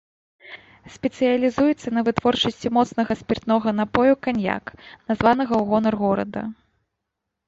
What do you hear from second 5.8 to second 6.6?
горада.